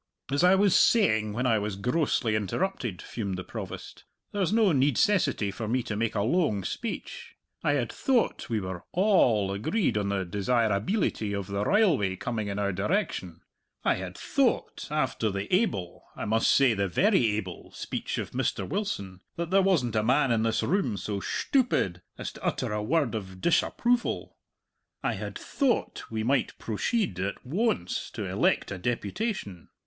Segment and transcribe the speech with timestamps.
[0.31, 5.51] "As I was saying when I was grossly interrupted," fumed the Provost, "there's no needcessity
[5.53, 7.35] for me to make a loang speech.
[7.63, 12.47] I had thoat we were a all agreed on the desirabeelity of the rileway coming
[12.47, 13.41] in our direction.
[13.85, 18.67] I had thoat, after the able I must say the very able speech of Mr.
[18.67, 22.81] Wilson, that there wasn't a man in this room so shtupid as to utter a
[22.81, 24.35] word of dishapproval.
[25.03, 29.69] I had thoat we might prosheed at woance to elect a deputation.